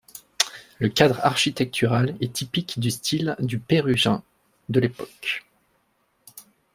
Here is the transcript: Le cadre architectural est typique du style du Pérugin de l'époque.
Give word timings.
Le 0.79 0.89
cadre 0.89 1.23
architectural 1.23 2.15
est 2.21 2.33
typique 2.33 2.79
du 2.79 2.89
style 2.89 3.35
du 3.37 3.59
Pérugin 3.59 4.23
de 4.69 4.79
l'époque. 4.79 5.45